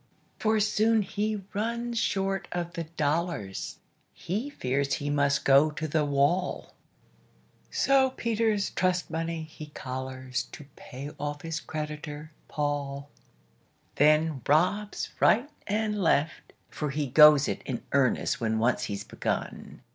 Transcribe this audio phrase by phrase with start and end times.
[0.39, 3.77] For soon he runs short of the dollars,
[4.15, 6.73] He fears he must go to the wall;
[7.69, 13.11] So Peter's trust money he collars To pay off his creditor, Paul;
[13.93, 19.83] Then robs right and left for he goes it In earnest when once he's begun.